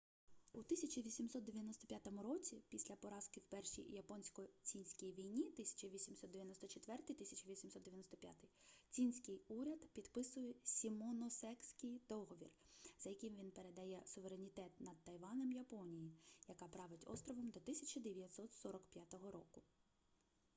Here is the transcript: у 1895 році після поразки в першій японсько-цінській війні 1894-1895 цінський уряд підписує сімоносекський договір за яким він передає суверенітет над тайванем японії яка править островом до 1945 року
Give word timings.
у 0.53 0.57
1895 0.61 2.07
році 2.23 2.61
після 2.69 2.95
поразки 2.95 3.39
в 3.39 3.43
першій 3.43 3.81
японсько-цінській 3.81 5.11
війні 5.13 5.49
1894-1895 5.57 8.33
цінський 8.89 9.41
уряд 9.47 9.79
підписує 9.93 10.53
сімоносекський 10.63 12.01
договір 12.09 12.49
за 12.99 13.09
яким 13.09 13.35
він 13.35 13.51
передає 13.51 14.01
суверенітет 14.05 14.81
над 14.81 15.03
тайванем 15.03 15.51
японії 15.51 16.13
яка 16.47 16.67
править 16.67 17.07
островом 17.07 17.49
до 17.49 17.59
1945 17.59 19.13
року 19.33 19.61